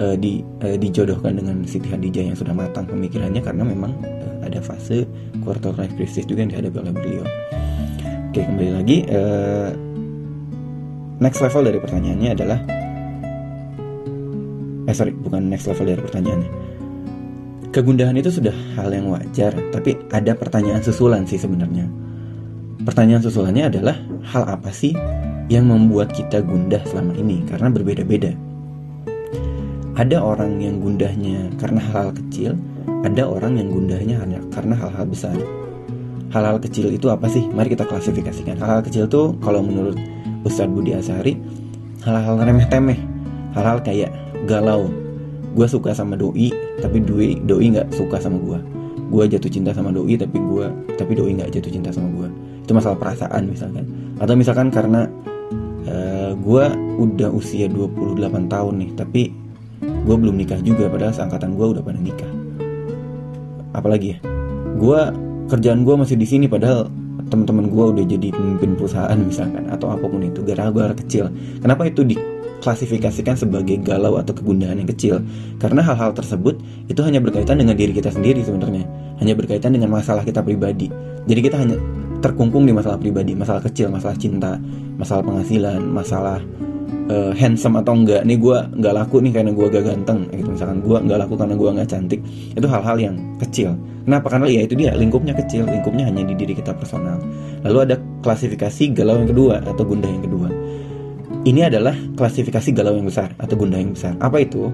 e, 0.00 0.16
di 0.16 0.40
e, 0.64 0.80
dijodohkan 0.80 1.36
dengan 1.36 1.62
Siti 1.68 1.92
Hadijah 1.92 2.32
yang 2.32 2.36
sudah 2.36 2.56
matang 2.56 2.88
pemikirannya 2.88 3.44
karena 3.44 3.62
memang 3.62 3.92
e, 4.00 4.26
ada 4.48 4.58
fase 4.64 5.04
quarter 5.44 5.76
life 5.76 5.92
crisis 5.94 6.24
juga 6.24 6.42
yang 6.42 6.56
dihadapi 6.56 6.76
oleh 6.80 6.94
beliau. 6.96 7.24
Oke, 8.32 8.40
kembali 8.40 8.72
lagi 8.72 8.96
e, 9.04 9.20
next 11.20 11.44
level 11.44 11.62
dari 11.68 11.78
pertanyaannya 11.78 12.30
adalah 12.32 12.58
eh 14.88 14.96
sorry 14.96 15.12
bukan 15.12 15.52
next 15.52 15.68
level 15.68 15.86
dari 15.86 16.00
pertanyaannya. 16.00 16.50
Kegundahan 17.70 18.18
itu 18.18 18.34
sudah 18.34 18.56
hal 18.74 18.90
yang 18.90 19.14
wajar 19.14 19.54
tapi 19.70 19.94
ada 20.10 20.34
pertanyaan 20.34 20.82
susulan 20.82 21.22
sih 21.28 21.38
sebenarnya. 21.38 21.86
Pertanyaan 22.82 23.22
susulannya 23.22 23.70
adalah 23.70 23.94
hal 24.26 24.42
apa 24.48 24.72
sih 24.74 24.96
yang 25.46 25.70
membuat 25.70 26.10
kita 26.10 26.42
gundah 26.42 26.82
selama 26.88 27.14
ini? 27.14 27.46
Karena 27.46 27.70
berbeda-beda 27.70 28.49
ada 30.00 30.16
orang 30.16 30.64
yang 30.64 30.80
gundahnya 30.80 31.52
karena 31.60 31.76
hal-hal 31.76 32.16
kecil 32.16 32.56
ada 33.04 33.28
orang 33.28 33.60
yang 33.60 33.68
gundahnya 33.68 34.16
hanya 34.16 34.40
karena 34.48 34.72
hal-hal 34.72 35.04
besar. 35.04 35.36
Hal-hal 36.32 36.56
kecil 36.56 36.88
itu 36.88 37.12
apa 37.12 37.28
sih? 37.28 37.44
Mari 37.52 37.76
kita 37.76 37.84
klasifikasikan. 37.84 38.56
Hal-hal 38.56 38.80
kecil 38.80 39.04
tuh 39.04 39.36
kalau 39.44 39.60
menurut 39.60 40.00
Ustadz 40.48 40.72
Budi 40.72 40.96
Asari 40.96 41.36
hal-hal 42.00 42.40
remeh 42.40 42.64
temeh 42.72 42.96
hal-hal 43.52 43.84
kayak 43.84 44.08
galau. 44.48 44.88
Gue 45.52 45.68
suka 45.68 45.92
sama 45.92 46.16
doi 46.16 46.48
tapi 46.80 47.04
doi 47.04 47.36
doi 47.44 47.68
nggak 47.68 47.92
suka 47.92 48.16
sama 48.16 48.40
gue 48.40 48.60
gue 49.10 49.24
jatuh 49.36 49.50
cinta 49.50 49.74
sama 49.74 49.90
doi 49.90 50.14
tapi 50.14 50.38
gue 50.38 50.66
tapi 50.94 51.12
doi 51.18 51.34
nggak 51.34 51.50
jatuh 51.50 51.66
cinta 51.74 51.90
sama 51.90 52.08
gue 52.14 52.28
itu 52.64 52.72
masalah 52.72 52.96
perasaan 52.96 53.52
misalkan. 53.52 53.84
Atau 54.16 54.32
misalkan 54.32 54.72
karena 54.72 55.04
uh, 55.84 55.92
eh, 55.92 56.32
gue 56.40 56.64
udah 57.04 57.28
usia 57.36 57.68
28 57.68 58.48
tahun 58.48 58.74
nih 58.80 58.90
tapi 58.96 59.49
gue 59.80 60.16
belum 60.16 60.36
nikah 60.36 60.60
juga 60.60 60.88
padahal 60.88 61.12
seangkatan 61.16 61.56
gue 61.56 61.66
udah 61.76 61.82
pada 61.82 61.98
nikah. 62.00 62.32
Apalagi 63.76 64.16
ya? 64.16 64.18
Gue 64.76 65.00
kerjaan 65.50 65.82
gue 65.82 65.94
masih 65.96 66.16
di 66.16 66.26
sini 66.28 66.46
padahal 66.46 66.88
teman-teman 67.30 67.70
gue 67.70 67.84
udah 67.96 68.04
jadi 68.04 68.28
pemimpin 68.34 68.74
perusahaan 68.74 69.18
misalkan 69.18 69.70
atau 69.70 69.92
apa 69.92 70.04
pun 70.04 70.20
itu. 70.24 70.42
Gara-gara 70.42 70.92
kecil. 70.92 71.30
Kenapa 71.62 71.86
itu 71.86 72.02
diklasifikasikan 72.02 73.38
sebagai 73.38 73.78
galau 73.80 74.18
atau 74.18 74.34
kegundahan 74.34 74.76
yang 74.78 74.90
kecil? 74.90 75.22
Karena 75.62 75.80
hal-hal 75.86 76.12
tersebut 76.12 76.58
itu 76.90 77.00
hanya 77.06 77.22
berkaitan 77.22 77.62
dengan 77.62 77.78
diri 77.78 77.94
kita 77.94 78.10
sendiri 78.10 78.42
sebenarnya. 78.42 78.84
Hanya 79.22 79.36
berkaitan 79.36 79.76
dengan 79.76 79.94
masalah 79.94 80.26
kita 80.26 80.42
pribadi. 80.42 80.90
Jadi 81.28 81.40
kita 81.44 81.56
hanya 81.60 81.76
terkungkung 82.20 82.68
di 82.68 82.72
masalah 82.76 83.00
pribadi 83.00 83.32
masalah 83.32 83.64
kecil 83.64 83.88
masalah 83.88 84.16
cinta 84.20 84.60
masalah 85.00 85.24
penghasilan 85.24 85.80
masalah 85.80 86.38
uh, 87.10 87.32
handsome 87.34 87.78
atau 87.78 87.94
enggak 87.96 88.22
nih 88.22 88.38
gue 88.38 88.56
nggak 88.78 88.94
laku 88.94 89.18
nih 89.22 89.32
karena 89.34 89.50
gue 89.50 89.66
gak 89.66 89.84
ganteng 89.84 90.28
gitu. 90.30 90.48
Misalkan 90.52 90.78
gue 90.82 90.96
nggak 90.96 91.18
laku 91.26 91.34
karena 91.38 91.54
gue 91.56 91.68
nggak 91.70 91.88
cantik 91.88 92.20
itu 92.54 92.66
hal-hal 92.66 92.96
yang 92.98 93.16
kecil. 93.40 93.74
Kenapa? 94.06 94.26
Karena 94.32 94.46
ya 94.50 94.60
itu 94.66 94.74
dia 94.78 94.90
lingkupnya 94.94 95.34
kecil 95.36 95.66
lingkupnya 95.66 96.06
hanya 96.06 96.22
di 96.26 96.34
diri 96.34 96.54
kita 96.54 96.74
personal. 96.76 97.18
Lalu 97.66 97.78
ada 97.90 97.96
klasifikasi 98.22 98.82
galau 98.96 99.22
yang 99.22 99.28
kedua 99.30 99.62
atau 99.64 99.84
gundah 99.86 100.10
yang 100.10 100.24
kedua. 100.24 100.48
Ini 101.40 101.72
adalah 101.72 101.96
klasifikasi 102.20 102.68
galau 102.76 102.98
yang 102.98 103.08
besar 103.08 103.32
atau 103.40 103.54
gundah 103.56 103.80
yang 103.80 103.96
besar. 103.96 104.12
Apa 104.20 104.44
itu? 104.44 104.68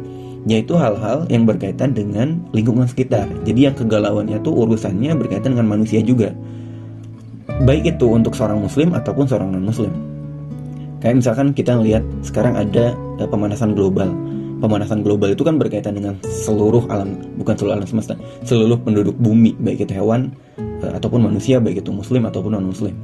Yaitu 0.47 0.79
hal-hal 0.79 1.27
yang 1.31 1.43
berkaitan 1.47 1.95
dengan 1.95 2.43
lingkungan 2.55 2.87
sekitar. 2.87 3.27
Jadi 3.43 3.71
yang 3.71 3.75
kegalauannya 3.75 4.39
tuh 4.43 4.55
urusannya 4.55 5.15
berkaitan 5.19 5.59
dengan 5.59 5.67
manusia 5.67 6.03
juga. 6.03 6.35
Baik 7.67 7.99
itu 7.99 8.07
untuk 8.11 8.35
seorang 8.35 8.63
muslim 8.63 8.95
ataupun 8.95 9.27
seorang 9.27 9.55
non 9.55 9.67
muslim 9.67 10.16
Kayak 11.07 11.23
misalkan 11.23 11.55
kita 11.55 11.79
ngelihat 11.79 12.03
sekarang 12.27 12.59
ada 12.59 12.91
uh, 13.23 13.31
pemanasan 13.31 13.79
global. 13.79 14.11
Pemanasan 14.59 15.07
global 15.07 15.39
itu 15.39 15.47
kan 15.47 15.55
berkaitan 15.55 15.95
dengan 15.95 16.19
seluruh 16.27 16.83
alam, 16.91 17.15
bukan 17.39 17.55
seluruh 17.55 17.79
alam 17.79 17.87
semesta, 17.87 18.19
seluruh 18.43 18.75
penduduk 18.83 19.15
bumi, 19.23 19.55
baik 19.55 19.87
itu 19.87 19.95
hewan 19.95 20.35
uh, 20.83 20.99
ataupun 20.99 21.31
manusia, 21.31 21.63
baik 21.63 21.79
itu 21.79 21.95
muslim 21.95 22.27
ataupun 22.27 22.59
non 22.59 22.75
muslim. 22.75 22.99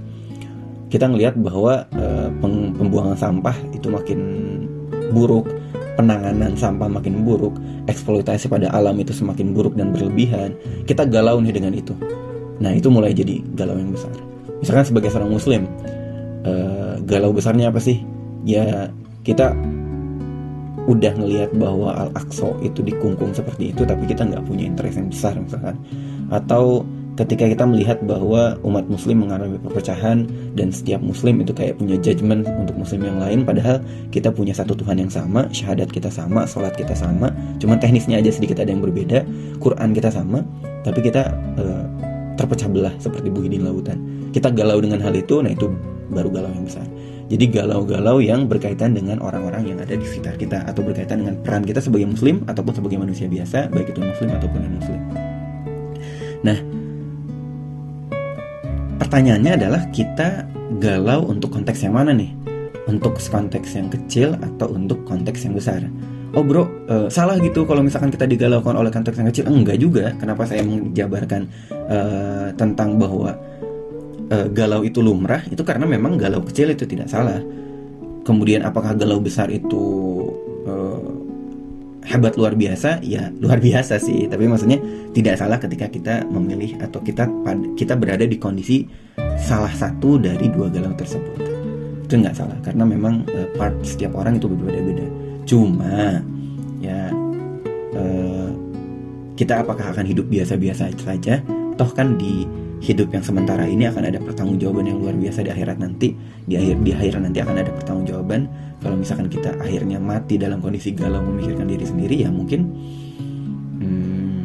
Kita 0.91 1.15
ngelihat 1.15 1.39
bahwa 1.39 1.87
uh, 1.95 2.27
pembuangan 2.75 3.15
sampah 3.15 3.55
itu 3.71 3.87
makin 3.87 4.19
buruk, 5.15 5.47
penanganan 5.95 6.59
sampah 6.59 6.91
makin 6.91 7.23
buruk, 7.23 7.55
eksploitasi 7.87 8.51
pada 8.51 8.67
alam 8.75 8.99
itu 8.99 9.15
semakin 9.15 9.55
buruk 9.55 9.79
dan 9.79 9.95
berlebihan. 9.95 10.59
Kita 10.91 11.07
galau 11.07 11.39
nih 11.39 11.55
dengan 11.55 11.71
itu. 11.71 11.95
Nah, 12.59 12.75
itu 12.75 12.91
mulai 12.91 13.15
jadi 13.15 13.39
galau 13.55 13.79
yang 13.79 13.95
besar. 13.95 14.11
Misalkan 14.59 14.91
sebagai 14.91 15.15
seorang 15.15 15.31
muslim, 15.31 15.71
uh, 16.47 16.95
galau 17.05 17.35
besarnya 17.35 17.71
apa 17.71 17.79
sih 17.83 18.03
ya 18.47 18.91
kita 19.23 19.55
udah 20.91 21.15
ngelihat 21.15 21.55
bahwa 21.55 21.95
Al 21.95 22.11
Aqsa 22.19 22.51
itu 22.67 22.83
dikungkung 22.83 23.31
seperti 23.31 23.71
itu 23.71 23.87
tapi 23.87 24.03
kita 24.11 24.27
nggak 24.27 24.43
punya 24.51 24.67
interest 24.67 24.99
yang 24.99 25.09
besar 25.15 25.35
misalkan 25.39 25.79
atau 26.35 26.83
ketika 27.15 27.45
kita 27.45 27.63
melihat 27.69 28.03
bahwa 28.03 28.57
umat 28.67 28.89
muslim 28.89 29.23
mengalami 29.23 29.61
perpecahan 29.63 30.27
dan 30.59 30.75
setiap 30.75 30.99
muslim 30.99 31.39
itu 31.45 31.55
kayak 31.55 31.79
punya 31.79 31.95
judgement 32.01 32.49
untuk 32.59 32.75
muslim 32.75 33.05
yang 33.05 33.21
lain 33.23 33.47
padahal 33.47 33.79
kita 34.11 34.33
punya 34.33 34.57
satu 34.57 34.75
Tuhan 34.75 34.99
yang 34.99 35.13
sama 35.13 35.47
syahadat 35.55 35.93
kita 35.93 36.11
sama 36.11 36.49
sholat 36.49 36.75
kita 36.75 36.97
sama 36.97 37.31
cuman 37.63 37.79
teknisnya 37.79 38.19
aja 38.19 38.33
sedikit 38.33 38.59
ada 38.59 38.73
yang 38.75 38.83
berbeda 38.83 39.23
Quran 39.63 39.95
kita 39.95 40.11
sama 40.11 40.43
tapi 40.83 40.99
kita 40.99 41.31
uh, 41.63 41.87
terpecah 42.37 42.69
belah 42.69 42.95
seperti 42.99 43.29
buih 43.31 43.49
di 43.49 43.59
lautan. 43.61 43.99
Kita 44.33 44.49
galau 44.51 44.81
dengan 44.81 45.01
hal 45.05 45.15
itu, 45.15 45.45
nah 45.45 45.53
itu 45.53 45.69
baru 46.13 46.29
galau 46.29 46.53
yang 46.53 46.69
besar. 46.69 46.87
Jadi 47.33 47.45
galau-galau 47.49 48.21
yang 48.21 48.45
berkaitan 48.45 48.93
dengan 48.93 49.25
orang-orang 49.25 49.73
yang 49.73 49.79
ada 49.81 49.97
di 49.97 50.05
sekitar 50.05 50.37
kita 50.37 50.69
atau 50.69 50.85
berkaitan 50.85 51.25
dengan 51.25 51.41
peran 51.41 51.65
kita 51.65 51.81
sebagai 51.81 52.13
muslim 52.13 52.45
ataupun 52.45 52.77
sebagai 52.77 53.01
manusia 53.01 53.25
biasa, 53.25 53.73
baik 53.73 53.97
itu 53.97 54.01
muslim 54.05 54.29
ataupun 54.37 54.59
non 54.61 54.75
muslim. 54.77 55.01
Nah, 56.45 56.59
pertanyaannya 59.01 59.53
adalah 59.57 59.83
kita 59.89 60.45
galau 60.77 61.33
untuk 61.33 61.57
konteks 61.57 61.89
yang 61.89 61.97
mana 61.97 62.13
nih? 62.13 62.37
Untuk 62.85 63.17
konteks 63.17 63.81
yang 63.81 63.89
kecil 63.89 64.37
atau 64.37 64.69
untuk 64.77 65.01
konteks 65.09 65.49
yang 65.49 65.57
besar? 65.57 65.81
oh 66.33 66.43
bro 66.45 66.65
uh, 66.89 67.09
salah 67.13 67.37
gitu 67.41 67.69
kalau 67.69 67.85
misalkan 67.85 68.09
kita 68.09 68.25
digalaukan 68.25 68.73
oleh 68.77 68.89
konteks 68.89 69.17
yang 69.21 69.29
kecil 69.29 69.45
enggak 69.53 69.77
juga 69.77 70.17
kenapa 70.17 70.49
saya 70.49 70.65
menjabarkan 70.65 71.45
uh, 71.93 72.49
tentang 72.57 72.97
bahwa 72.97 73.37
uh, 74.33 74.47
galau 74.49 74.81
itu 74.83 75.05
lumrah 75.05 75.45
itu 75.53 75.61
karena 75.61 75.85
memang 75.85 76.17
galau 76.17 76.41
kecil 76.41 76.73
itu 76.73 76.89
tidak 76.89 77.13
salah. 77.13 77.39
Kemudian 78.23 78.65
apakah 78.65 78.95
galau 78.97 79.19
besar 79.19 79.51
itu 79.51 79.83
uh, 80.65 81.13
hebat 82.07 82.39
luar 82.41 82.57
biasa? 82.57 83.05
Ya 83.05 83.29
luar 83.37 83.61
biasa 83.61 84.01
sih. 84.01 84.31
Tapi 84.31 84.49
maksudnya 84.49 84.81
tidak 85.13 85.37
salah 85.37 85.61
ketika 85.61 85.91
kita 85.93 86.15
memilih 86.31 86.81
atau 86.81 87.03
kita 87.05 87.29
kita 87.77 87.95
berada 87.99 88.25
di 88.25 88.41
kondisi 88.41 88.89
salah 89.37 89.73
satu 89.75 90.17
dari 90.17 90.49
dua 90.49 90.73
galau 90.73 90.95
tersebut. 90.97 91.39
Itu 92.09 92.15
nggak 92.17 92.37
salah 92.37 92.59
karena 92.65 92.89
memang 92.89 93.27
uh, 93.29 93.49
part 93.59 93.75
setiap 93.85 94.17
orang 94.17 94.41
itu 94.41 94.49
berbeda-beda. 94.49 95.07
Cuma 95.43 96.23
ya 96.83 97.11
eh, 97.95 98.51
kita 99.39 99.63
apakah 99.63 99.95
akan 99.95 100.07
hidup 100.07 100.27
biasa-biasa 100.31 100.95
saja? 100.99 101.43
Toh 101.79 101.91
kan 101.95 102.15
di 102.15 102.47
hidup 102.83 103.15
yang 103.15 103.23
sementara 103.23 103.63
ini 103.63 103.87
akan 103.87 104.11
ada 104.11 104.19
pertanggungjawaban 104.19 104.91
yang 104.91 104.99
luar 104.99 105.15
biasa 105.15 105.47
di 105.47 105.51
akhirat 105.55 105.79
nanti. 105.79 106.19
Di 106.43 106.59
akhir 106.59 106.83
di 106.83 106.91
akhirat 106.91 107.21
nanti 107.23 107.39
akan 107.39 107.57
ada 107.63 107.71
pertanggungjawaban. 107.71 108.41
Kalau 108.83 108.97
misalkan 108.99 109.31
kita 109.31 109.55
akhirnya 109.63 110.03
mati 110.03 110.35
dalam 110.35 110.59
kondisi 110.59 110.91
galau 110.91 111.23
memikirkan 111.23 111.71
diri 111.71 111.87
sendiri 111.87 112.27
ya 112.27 112.31
mungkin 112.35 112.61
hmm, 113.79 114.43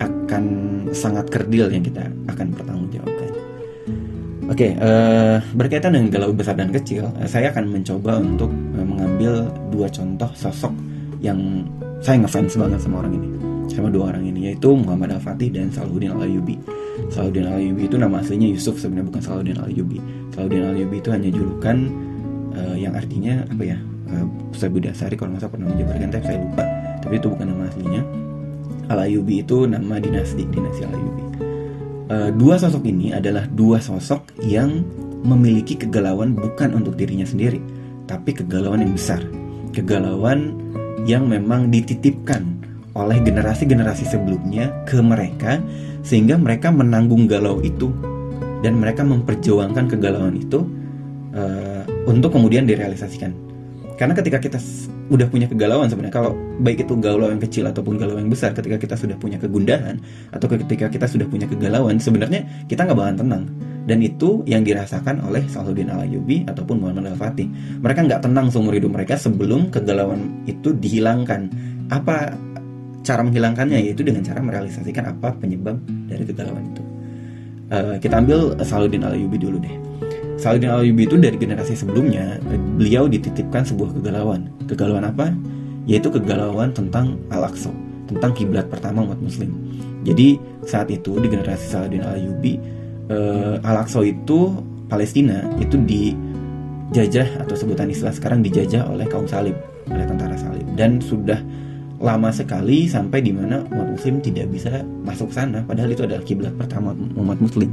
akan 0.00 0.44
sangat 0.96 1.28
kerdil 1.28 1.68
yang 1.68 1.84
kita 1.84 2.08
akan 2.32 2.56
pertanggungjawabkan. 2.56 3.28
Oke, 4.46 4.78
uh, 4.78 5.36
eh, 5.36 5.36
berkaitan 5.58 5.90
dengan 5.90 6.08
galau 6.08 6.30
besar 6.30 6.54
dan 6.54 6.70
kecil, 6.70 7.10
uh, 7.18 7.26
saya 7.26 7.50
akan 7.50 7.66
mencoba 7.66 8.22
untuk 8.22 8.46
uh, 8.78 8.86
mengambil 8.86 9.50
dua 9.74 9.90
contoh 9.90 10.30
sosok 10.38 10.70
yang 11.18 11.66
saya 11.98 12.22
ngefans 12.22 12.54
banget 12.54 12.78
sama 12.78 13.02
orang 13.02 13.18
ini, 13.18 13.28
sama 13.66 13.90
dua 13.90 14.14
orang 14.14 14.22
ini, 14.22 14.54
yaitu 14.54 14.70
Muhammad 14.70 15.18
Al 15.18 15.22
Fatih 15.22 15.50
dan 15.50 15.74
Salahuddin 15.74 16.14
Al 16.14 16.30
Ayyubi. 16.30 16.85
Salahuddin 17.12 17.46
Al 17.48 17.60
Ayyubi 17.60 17.82
itu 17.88 17.96
nama 18.00 18.20
aslinya 18.24 18.48
Yusuf 18.50 18.80
sebenarnya 18.80 19.08
bukan 19.12 19.22
Salahuddin 19.22 19.56
Al 19.60 19.68
Ayyubi. 19.70 19.98
Salahuddin 20.32 20.62
Al 20.64 20.74
Ayyubi 20.76 20.96
itu 21.00 21.08
hanya 21.12 21.30
julukan 21.32 21.76
uh, 22.56 22.76
yang 22.76 22.92
artinya 22.96 23.44
apa 23.46 23.62
ya? 23.62 23.78
Uh, 24.06 24.26
saya 24.54 24.70
Budasari 24.70 25.14
kalau 25.18 25.34
salah 25.36 25.52
pernah 25.52 25.68
menjabarkan, 25.70 26.08
tapi 26.14 26.24
saya 26.24 26.38
lupa. 26.40 26.64
Tapi 27.04 27.14
itu 27.18 27.26
bukan 27.28 27.46
nama 27.52 27.62
aslinya. 27.68 28.02
Al 28.90 28.98
Ayyubi 29.04 29.44
itu 29.44 29.66
nama 29.66 29.98
dinasti 29.98 30.42
dinasti 30.48 30.82
Al 30.86 30.94
Ayyubi 30.94 31.26
uh, 32.10 32.30
dua 32.34 32.56
sosok 32.58 32.84
ini 32.86 33.12
adalah 33.14 33.46
dua 33.50 33.82
sosok 33.82 34.42
yang 34.46 34.82
memiliki 35.26 35.74
kegalauan 35.74 36.38
bukan 36.38 36.76
untuk 36.76 36.94
dirinya 36.94 37.26
sendiri, 37.26 37.58
tapi 38.06 38.30
kegalauan 38.30 38.84
yang 38.84 38.94
besar, 38.94 39.22
kegalauan 39.74 40.54
yang 41.02 41.26
memang 41.26 41.70
dititipkan 41.70 42.62
oleh 42.96 43.20
generasi-generasi 43.20 44.08
sebelumnya 44.08 44.72
ke 44.88 45.04
mereka, 45.04 45.60
sehingga 46.00 46.40
mereka 46.40 46.72
menanggung 46.72 47.28
galau 47.28 47.60
itu 47.60 47.92
dan 48.64 48.80
mereka 48.80 49.04
memperjuangkan 49.04 49.84
kegalauan 49.92 50.40
itu 50.40 50.64
uh, 51.36 51.84
untuk 52.08 52.32
kemudian 52.32 52.64
direalisasikan. 52.64 53.36
Karena 53.96 54.12
ketika 54.12 54.36
kita 54.36 54.60
udah 55.08 55.24
punya 55.32 55.48
kegalauan 55.48 55.88
sebenarnya 55.88 56.12
kalau 56.20 56.36
baik 56.60 56.84
itu 56.84 57.00
galau 57.00 57.32
yang 57.32 57.40
kecil 57.40 57.64
ataupun 57.64 57.96
galau 57.96 58.20
yang 58.20 58.28
besar 58.28 58.52
ketika 58.52 58.76
kita 58.76 58.92
sudah 58.92 59.16
punya 59.16 59.40
kegundahan 59.40 59.96
atau 60.36 60.46
ketika 60.52 60.92
kita 60.92 61.08
sudah 61.08 61.24
punya 61.24 61.48
kegalauan 61.48 61.96
sebenarnya 61.96 62.44
kita 62.68 62.84
nggak 62.84 62.96
bakalan 62.96 63.16
tenang. 63.16 63.44
Dan 63.86 64.02
itu 64.02 64.42
yang 64.50 64.66
dirasakan 64.66 65.22
oleh 65.24 65.46
Salahuddin 65.46 65.94
Al 65.94 66.10
Ayyubi 66.10 66.44
ataupun 66.44 66.82
Muhammad 66.82 67.14
Al 67.14 67.16
Fatih 67.16 67.48
mereka 67.80 68.04
nggak 68.04 68.20
tenang 68.28 68.52
seumur 68.52 68.76
hidup 68.76 68.92
mereka 68.92 69.16
sebelum 69.16 69.72
kegalauan 69.72 70.44
itu 70.44 70.76
dihilangkan. 70.76 71.48
Apa 71.88 72.36
cara 73.06 73.22
menghilangkannya 73.22 73.78
yaitu 73.78 74.02
dengan 74.02 74.26
cara 74.26 74.42
merealisasikan 74.42 75.14
apa 75.14 75.38
penyebab 75.38 75.78
dari 76.10 76.26
kegalauan 76.26 76.66
itu 76.74 76.82
uh, 77.70 77.94
kita 78.02 78.18
ambil 78.18 78.58
Salahuddin 78.58 79.06
Al 79.06 79.14
Ayyubi 79.14 79.38
dulu 79.38 79.62
deh 79.62 79.86
Saladin 80.36 80.68
Al-Ayyubi 80.68 81.08
itu 81.08 81.16
dari 81.16 81.36
generasi 81.40 81.72
sebelumnya 81.72 82.36
beliau 82.76 83.08
dititipkan 83.08 83.64
sebuah 83.64 83.96
kegalauan. 83.96 84.52
Kegalauan 84.68 85.08
apa? 85.08 85.32
Yaitu 85.88 86.12
kegalauan 86.12 86.76
tentang 86.76 87.16
Al-Aqsa, 87.32 87.72
tentang 88.04 88.36
kiblat 88.36 88.68
pertama 88.68 89.00
umat 89.08 89.16
muslim. 89.16 89.48
Jadi 90.04 90.36
saat 90.68 90.92
itu 90.92 91.16
di 91.18 91.32
generasi 91.32 91.72
Saladin 91.72 92.04
Al-Ayyubi 92.04 92.52
eh, 93.08 93.56
Al-Aqsa 93.64 94.04
itu 94.04 94.60
Palestina 94.92 95.40
itu 95.56 95.80
dijajah 95.82 97.42
atau 97.42 97.56
sebutan 97.56 97.88
istilah 97.88 98.12
sekarang 98.12 98.44
dijajah 98.44 98.86
oleh 98.92 99.08
kaum 99.08 99.24
salib, 99.24 99.56
oleh 99.88 100.04
tentara 100.04 100.36
salib 100.36 100.68
dan 100.76 101.00
sudah 101.00 101.40
lama 102.00 102.28
sekali 102.28 102.86
sampai 102.86 103.24
di 103.24 103.32
mana 103.32 103.64
umat 103.72 103.88
muslim 103.96 104.20
tidak 104.20 104.52
bisa 104.52 104.84
masuk 105.04 105.32
sana 105.32 105.64
padahal 105.64 105.92
itu 105.92 106.04
adalah 106.04 106.22
kiblat 106.22 106.52
pertama 106.56 106.92
umat 107.16 107.38
muslim. 107.40 107.72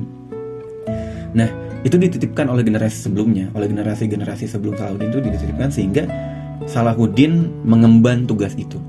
Nah, 1.34 1.50
itu 1.84 1.98
dititipkan 1.98 2.48
oleh 2.48 2.62
generasi 2.63 3.10
sebelumnya, 3.10 3.50
oleh 3.58 3.68
generasi-generasi 3.68 4.46
sebelum 4.48 4.77
Salahuddin 4.77 5.10
itu 5.10 5.20
dititipkan 5.20 5.70
sehingga 5.74 6.03
Salahuddin 6.70 7.65
mengemban 7.65 8.24
tugas 8.24 8.56
itu. 8.56 8.80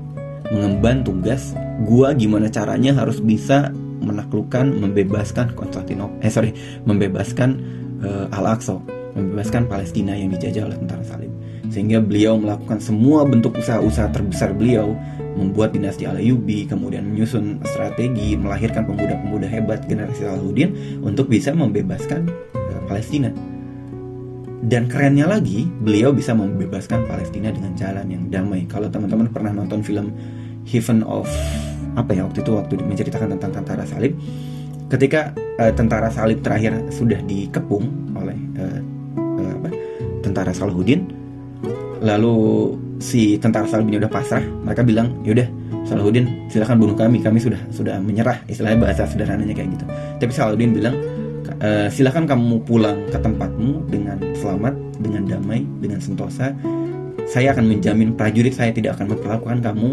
Mengemban 0.53 1.01
tugas 1.01 1.57
gua 1.83 2.13
gimana 2.13 2.47
caranya 2.47 2.95
harus 2.95 3.19
bisa 3.19 3.73
menaklukkan, 3.99 4.77
membebaskan 4.77 5.57
Konstantinopel, 5.57 6.21
eh 6.21 6.31
sorry, 6.31 6.51
membebaskan 6.85 7.57
uh, 8.05 8.29
Al-Aqsa, 8.29 8.77
membebaskan 9.17 9.65
Palestina 9.65 10.13
yang 10.13 10.29
dijajah 10.31 10.69
oleh 10.69 10.77
tentara 10.77 11.01
salib. 11.01 11.33
Sehingga 11.73 11.99
beliau 11.99 12.37
melakukan 12.37 12.77
semua 12.77 13.25
bentuk 13.25 13.57
usaha-usaha 13.57 14.13
terbesar 14.13 14.53
beliau 14.53 14.93
membuat 15.35 15.75
dinasti 15.75 16.07
Al-Ayyubi, 16.07 16.65
kemudian 16.65 17.11
menyusun 17.11 17.59
strategi, 17.67 18.39
melahirkan 18.39 18.87
pemuda-pemuda 18.87 19.45
hebat 19.51 19.83
generasi 19.85 20.23
Salahuddin 20.23 21.03
untuk 21.03 21.27
bisa 21.27 21.51
membebaskan 21.51 22.31
Palestina. 22.87 23.29
Dan 24.65 24.89
kerennya 24.89 25.29
lagi, 25.29 25.67
beliau 25.67 26.09
bisa 26.09 26.33
membebaskan 26.33 27.05
Palestina 27.05 27.53
dengan 27.53 27.77
jalan 27.77 28.07
yang 28.09 28.23
damai. 28.33 28.65
Kalau 28.65 28.89
teman-teman 28.89 29.29
pernah 29.29 29.53
nonton 29.53 29.85
film 29.85 30.09
Heaven 30.65 31.05
of 31.05 31.29
apa 31.95 32.11
ya 32.11 32.25
waktu 32.25 32.41
itu 32.41 32.51
waktu 32.57 32.73
menceritakan 32.81 33.37
tentang 33.37 33.61
tentara 33.61 33.85
salib, 33.85 34.17
ketika 34.89 35.31
uh, 35.61 35.71
tentara 35.71 36.09
salib 36.09 36.41
terakhir 36.41 36.75
sudah 36.89 37.21
dikepung 37.23 37.85
oleh 38.17 38.35
uh, 38.57 38.79
uh, 39.19 39.51
apa, 39.61 39.69
tentara 40.25 40.51
Salahuddin, 40.51 41.05
lalu 42.01 42.73
si 42.99 43.35
tentara 43.39 43.67
salib 43.67 43.91
ini 43.91 43.99
udah 43.99 44.11
pasrah, 44.11 44.43
mereka 44.63 44.81
bilang, 44.83 45.11
yaudah 45.27 45.47
Salahuddin 45.85 46.49
silahkan 46.49 46.81
bunuh 46.81 46.97
kami, 46.97 47.21
kami 47.21 47.37
sudah 47.37 47.61
sudah 47.69 48.01
menyerah, 48.01 48.41
istilahnya 48.49 48.89
bahasa 48.89 49.05
sederhananya 49.05 49.53
kayak 49.53 49.69
gitu. 49.77 49.85
Tapi 50.17 50.31
Salahuddin 50.33 50.73
bilang, 50.73 50.95
uh, 51.61 51.87
silahkan 51.93 52.25
kamu 52.25 52.65
pulang 52.65 52.97
ke 53.13 53.17
tempatmu 53.21 53.85
dengan 53.93 54.17
selamat, 54.33 54.73
dengan 54.97 55.21
damai, 55.29 55.61
dengan 55.77 56.01
sentosa. 56.01 56.49
Saya 57.29 57.53
akan 57.53 57.69
menjamin 57.69 58.13
prajurit 58.17 58.53
saya 58.53 58.73
tidak 58.73 58.97
akan 58.97 59.13
memperlakukan 59.13 59.57
kamu 59.61 59.89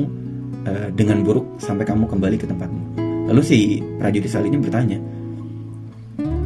uh, 0.64 0.88
dengan 0.97 1.21
buruk 1.21 1.44
sampai 1.61 1.85
kamu 1.85 2.09
kembali 2.09 2.37
ke 2.40 2.49
tempatmu. 2.49 2.82
Lalu 3.28 3.42
si 3.44 3.59
prajurit 4.00 4.32
salibnya 4.32 4.64
bertanya, 4.64 4.97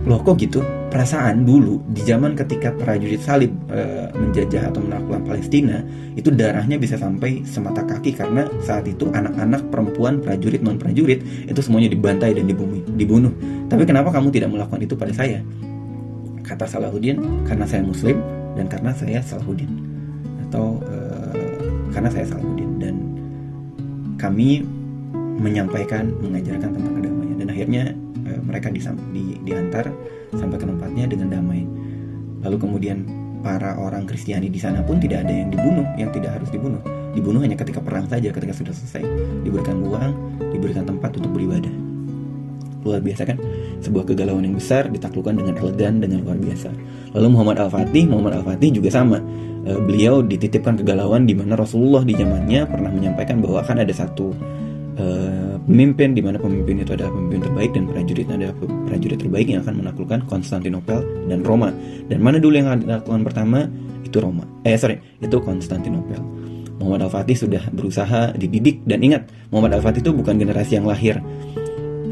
loh 0.07 0.19
kok 0.27 0.43
gitu? 0.43 0.63
Perasaan 0.97 1.45
dulu 1.45 1.85
di 1.93 2.01
zaman 2.01 2.33
ketika 2.33 2.73
prajurit 2.73 3.21
salib 3.21 3.53
e, 3.69 4.09
menjajah 4.17 4.73
atau 4.73 4.81
menaklukkan 4.81 5.29
Palestina 5.29 5.85
itu 6.17 6.33
darahnya 6.33 6.81
bisa 6.81 6.97
sampai 6.97 7.45
semata 7.45 7.85
kaki 7.85 8.17
karena 8.17 8.49
saat 8.65 8.89
itu 8.89 9.05
anak-anak 9.13 9.69
perempuan 9.69 10.25
prajurit 10.25 10.65
non 10.65 10.81
prajurit 10.81 11.21
itu 11.21 11.61
semuanya 11.61 11.93
dibantai 11.93 12.33
dan 12.33 12.49
dibunuh. 12.49 12.81
dibunuh. 12.97 13.29
Tapi 13.69 13.85
kenapa 13.85 14.09
kamu 14.09 14.33
tidak 14.33 14.49
melakukan 14.57 14.81
itu 14.81 14.97
pada 14.97 15.13
saya? 15.13 15.45
Kata 16.41 16.65
Salahuddin, 16.65 17.45
karena 17.45 17.69
saya 17.69 17.85
Muslim 17.85 18.17
dan 18.57 18.65
karena 18.65 18.97
saya 18.97 19.21
Salahuddin 19.21 19.69
atau 20.49 20.81
e, 20.81 20.97
karena 21.93 22.09
saya 22.09 22.25
Salahuddin 22.25 22.71
dan 22.81 22.97
kami 24.17 24.65
menyampaikan 25.45 26.09
mengajarkan 26.25 26.73
tentang 26.73 26.95
kedamaian 26.97 27.37
dan 27.37 27.49
akhirnya 27.53 27.85
Eh, 28.27 28.43
mereka 28.43 28.75
di, 28.75 28.83
di, 29.15 29.25
diantar 29.47 29.87
sampai 30.37 30.57
ke 30.61 30.67
tempatnya 30.69 31.05
dengan 31.09 31.29
damai. 31.33 31.65
Lalu 32.45 32.57
kemudian 32.61 33.03
para 33.41 33.77
orang 33.81 34.07
Kristiani 34.07 34.53
di 34.53 34.61
sana 34.61 34.85
pun 34.85 35.03
tidak 35.03 35.27
ada 35.27 35.33
yang 35.33 35.51
dibunuh, 35.51 35.87
yang 35.99 36.11
tidak 36.13 36.39
harus 36.41 36.49
dibunuh. 36.53 36.81
Dibunuh 37.17 37.41
hanya 37.41 37.57
ketika 37.57 37.81
perang 37.81 38.07
saja, 38.07 38.29
ketika 38.29 38.53
sudah 38.53 38.75
selesai. 38.77 39.03
Diberikan 39.43 39.81
uang, 39.83 40.13
diberikan 40.53 40.85
tempat 40.85 41.17
untuk 41.17 41.33
beribadah. 41.33 41.87
luar 42.87 43.03
biasa 43.03 43.27
kan 43.27 43.35
sebuah 43.83 44.07
kegalauan 44.07 44.47
yang 44.47 44.55
besar 44.55 44.87
ditaklukkan 44.87 45.35
dengan 45.43 45.59
elegan 45.59 45.99
dengan 45.99 46.23
luar 46.23 46.39
biasa 46.39 46.71
lalu 47.19 47.29
Muhammad 47.35 47.59
Al 47.59 47.71
Fatih 47.75 48.07
Muhammad 48.07 48.39
Al 48.39 48.45
Fatih 48.47 48.71
juga 48.79 48.95
sama 48.95 49.19
uh, 49.67 49.81
beliau 49.83 50.23
dititipkan 50.23 50.79
kegalauan 50.79 51.27
di 51.27 51.35
mana 51.35 51.59
Rasulullah 51.59 52.07
di 52.07 52.15
zamannya 52.15 52.63
pernah 52.71 52.95
menyampaikan 52.95 53.43
bahwa 53.43 53.67
akan 53.67 53.83
ada 53.83 53.91
satu 53.91 54.31
pemimpin 55.67 56.15
di 56.15 56.23
mana 56.23 56.39
pemimpin 56.39 56.81
itu 56.81 56.95
adalah 56.95 57.11
pemimpin 57.11 57.43
terbaik 57.43 57.71
dan 57.75 57.85
prajurit 57.91 58.27
adalah 58.31 58.55
prajurit 58.87 59.19
terbaik 59.19 59.47
yang 59.51 59.61
akan 59.67 59.75
menaklukkan 59.83 60.19
Konstantinopel 60.31 61.03
dan 61.27 61.43
Roma. 61.43 61.75
Dan 62.07 62.23
mana 62.23 62.39
dulu 62.39 62.55
yang 62.57 62.71
akan 62.71 62.81
dilakukan 62.87 63.23
pertama? 63.27 63.59
Itu 64.07 64.23
Roma. 64.23 64.47
Eh 64.63 64.79
sorry 64.79 65.03
itu 65.19 65.37
Konstantinopel. 65.43 66.23
Muhammad 66.79 67.11
Al-Fatih 67.11 67.35
sudah 67.35 67.63
berusaha 67.75 68.37
dididik 68.39 68.85
dan 68.87 69.03
ingat 69.03 69.27
Muhammad 69.51 69.83
Al-Fatih 69.83 70.07
itu 70.07 70.13
bukan 70.15 70.39
generasi 70.39 70.79
yang 70.79 70.87
lahir 70.87 71.19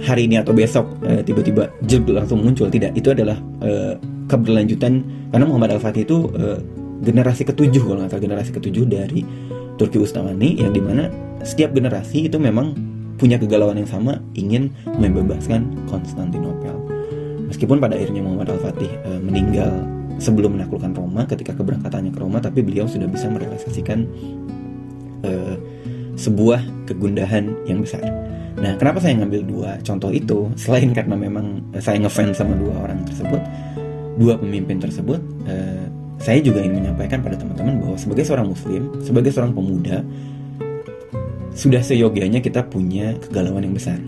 hari 0.02 0.26
ini 0.26 0.42
atau 0.42 0.52
besok 0.52 0.90
eh, 1.06 1.23
tiba-tiba 1.23 1.70
jeb 1.87 2.04
langsung 2.11 2.42
muncul. 2.42 2.66
Tidak 2.66 2.92
itu 2.92 3.08
adalah 3.14 3.38
uh, 3.62 3.94
keberlanjutan 4.26 4.92
karena 5.30 5.46
Muhammad 5.46 5.78
Al-Fatih 5.78 6.02
itu 6.02 6.26
uh, 6.34 6.58
generasi 7.04 7.44
ketujuh 7.44 7.84
kalau 7.84 8.02
nggak 8.02 8.11
salah 8.11 8.25
generasi 8.25 8.50
ketujuh 8.50 8.84
dari 8.88 9.20
Turki 9.76 10.00
Ustamani 10.00 10.58
yang 10.58 10.73
di 10.73 10.80
mana 10.80 11.11
setiap 11.44 11.76
generasi 11.76 12.26
itu 12.26 12.40
memang 12.40 12.93
punya 13.16 13.38
kegalauan 13.38 13.78
yang 13.78 13.90
sama 13.90 14.18
ingin 14.35 14.75
membebaskan 14.87 15.87
Konstantinopel 15.87 16.75
meskipun 17.54 17.78
pada 17.78 17.94
akhirnya 17.94 18.18
Muhammad 18.25 18.59
Al-Fatih 18.59 18.90
uh, 19.06 19.21
meninggal 19.23 19.71
sebelum 20.18 20.59
menaklukkan 20.59 20.90
Roma 20.94 21.23
ketika 21.26 21.54
keberangkatannya 21.54 22.11
ke 22.11 22.18
Roma 22.18 22.42
tapi 22.42 22.66
beliau 22.66 22.90
sudah 22.90 23.06
bisa 23.06 23.30
merealisasikan 23.30 24.06
uh, 25.23 25.54
sebuah 26.14 26.62
kegundahan 26.87 27.50
yang 27.66 27.83
besar. 27.83 28.02
Nah, 28.54 28.78
kenapa 28.78 29.02
saya 29.02 29.18
ngambil 29.18 29.42
dua 29.50 29.71
contoh 29.83 30.14
itu? 30.14 30.47
Selain 30.54 30.87
karena 30.94 31.18
memang 31.18 31.59
saya 31.83 31.99
ngefans 31.99 32.38
sama 32.38 32.54
dua 32.54 32.87
orang 32.87 33.02
tersebut, 33.02 33.42
dua 34.18 34.38
pemimpin 34.38 34.78
tersebut, 34.78 35.18
uh, 35.50 35.87
saya 36.23 36.38
juga 36.38 36.62
ingin 36.62 36.87
menyampaikan 36.87 37.18
pada 37.18 37.35
teman-teman 37.35 37.83
bahwa 37.83 37.97
sebagai 37.99 38.23
seorang 38.23 38.47
muslim, 38.47 38.83
sebagai 39.02 39.35
seorang 39.35 39.50
pemuda, 39.50 40.06
sudah 41.54 41.80
seyogianya 41.80 42.42
kita 42.42 42.66
punya 42.66 43.14
kegalauan 43.23 43.62
yang 43.62 43.78
besar. 43.78 43.99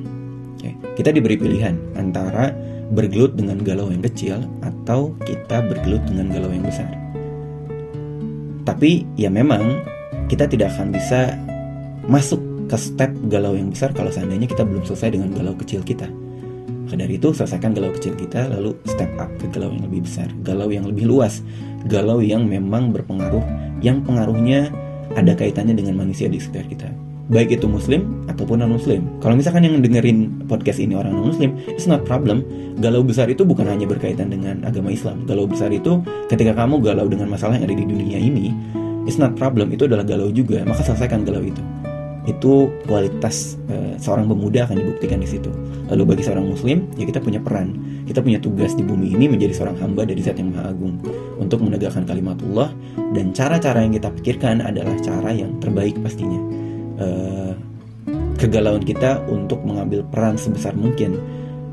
Kita 0.98 1.14
diberi 1.14 1.38
pilihan 1.38 1.78
antara 1.94 2.50
bergelut 2.90 3.38
dengan 3.38 3.60
galau 3.62 3.92
yang 3.92 4.02
kecil 4.02 4.42
atau 4.64 5.14
kita 5.22 5.62
bergelut 5.62 6.02
dengan 6.08 6.32
galau 6.32 6.50
yang 6.50 6.66
besar. 6.66 6.90
Tapi 8.66 9.06
ya 9.14 9.30
memang 9.30 9.78
kita 10.26 10.50
tidak 10.50 10.74
akan 10.74 10.90
bisa 10.90 11.38
masuk 12.10 12.42
ke 12.66 12.74
step 12.74 13.14
galau 13.30 13.54
yang 13.54 13.70
besar 13.70 13.94
kalau 13.94 14.10
seandainya 14.10 14.50
kita 14.50 14.66
belum 14.66 14.82
selesai 14.82 15.14
dengan 15.14 15.30
galau 15.36 15.54
kecil 15.54 15.86
kita. 15.86 16.10
Maka 16.88 16.96
dari 16.98 17.18
itu 17.18 17.30
selesaikan 17.30 17.76
galau 17.76 17.94
kecil 17.94 18.16
kita 18.18 18.50
lalu 18.50 18.74
step 18.90 19.10
up 19.22 19.30
ke 19.38 19.46
galau 19.54 19.70
yang 19.70 19.86
lebih 19.86 20.02
besar, 20.06 20.26
galau 20.42 20.72
yang 20.72 20.88
lebih 20.88 21.06
luas, 21.06 21.44
galau 21.86 22.18
yang 22.18 22.48
memang 22.48 22.90
berpengaruh, 22.90 23.44
yang 23.84 24.02
pengaruhnya 24.02 24.72
ada 25.14 25.36
kaitannya 25.36 25.76
dengan 25.76 25.98
manusia 25.98 26.26
di 26.26 26.40
sekitar 26.40 26.66
kita 26.66 27.05
baik 27.26 27.58
itu 27.58 27.66
muslim 27.66 28.26
ataupun 28.30 28.62
non 28.62 28.78
muslim. 28.78 29.02
Kalau 29.18 29.34
misalkan 29.34 29.66
yang 29.66 29.82
dengerin 29.82 30.46
podcast 30.46 30.78
ini 30.78 30.94
orang 30.94 31.14
non 31.14 31.34
muslim, 31.34 31.58
it's 31.66 31.90
not 31.90 32.06
problem. 32.06 32.46
Galau 32.78 33.02
besar 33.02 33.26
itu 33.26 33.42
bukan 33.42 33.66
hanya 33.66 33.88
berkaitan 33.88 34.30
dengan 34.30 34.62
agama 34.62 34.92
Islam. 34.94 35.26
Galau 35.26 35.48
besar 35.48 35.72
itu 35.74 35.98
ketika 36.30 36.54
kamu 36.54 36.78
galau 36.84 37.10
dengan 37.10 37.26
masalah 37.32 37.58
yang 37.58 37.66
ada 37.66 37.76
di 37.76 37.86
dunia 37.88 38.18
ini, 38.20 38.54
it's 39.08 39.18
not 39.18 39.34
problem. 39.34 39.74
Itu 39.74 39.90
adalah 39.90 40.06
galau 40.06 40.30
juga. 40.30 40.62
Maka 40.62 40.86
selesaikan 40.86 41.26
galau 41.26 41.42
itu. 41.42 41.62
Itu 42.26 42.68
kualitas 42.90 43.54
uh, 43.70 43.94
seorang 44.02 44.26
pemuda 44.26 44.66
akan 44.66 44.82
dibuktikan 44.82 45.22
di 45.22 45.30
situ. 45.30 45.50
Lalu 45.86 46.14
bagi 46.14 46.22
seorang 46.26 46.46
muslim, 46.46 46.90
ya 46.98 47.06
kita 47.06 47.22
punya 47.22 47.38
peran. 47.38 47.74
Kita 48.02 48.18
punya 48.18 48.42
tugas 48.42 48.74
di 48.74 48.82
bumi 48.82 49.14
ini 49.14 49.30
menjadi 49.30 49.54
seorang 49.54 49.78
hamba 49.78 50.02
dari 50.06 50.18
Zat 50.22 50.38
yang 50.38 50.50
Maha 50.50 50.74
Agung 50.74 50.98
untuk 51.38 51.62
menegakkan 51.62 52.02
kalimatullah 52.02 52.70
dan 53.14 53.30
cara-cara 53.30 53.82
yang 53.82 53.94
kita 53.94 54.10
pikirkan 54.10 54.58
adalah 54.62 54.94
cara 55.02 55.30
yang 55.30 55.54
terbaik 55.62 55.94
pastinya 56.02 56.65
uh, 57.00 57.52
kegalauan 58.36 58.84
kita 58.84 59.24
untuk 59.26 59.64
mengambil 59.64 60.04
peran 60.12 60.36
sebesar 60.36 60.76
mungkin 60.76 61.16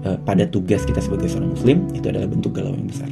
uh, 0.08 0.18
pada 0.24 0.48
tugas 0.48 0.88
kita 0.88 1.04
sebagai 1.04 1.28
seorang 1.28 1.52
muslim 1.52 1.78
itu 1.92 2.06
adalah 2.08 2.28
bentuk 2.28 2.56
galau 2.56 2.72
yang 2.72 2.88
besar. 2.88 3.10